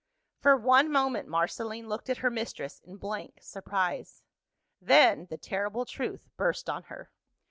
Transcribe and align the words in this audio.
For 0.39 0.57
one 0.57 0.91
moment, 0.91 1.27
Marceline 1.27 1.87
looked 1.87 2.09
at 2.09 2.17
her 2.25 2.31
mistress 2.31 2.79
in 2.83 2.97
blank 2.97 3.37
surprise. 3.39 4.23
Then, 4.81 5.27
the 5.29 5.37
terrible 5.37 5.85
truth 5.85 6.27
burst 6.37 6.67
on 6.71 6.81
her. 6.85 7.11